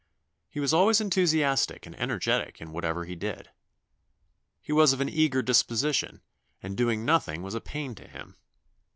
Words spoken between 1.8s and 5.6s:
and energetic in whatever he did. He was of an eager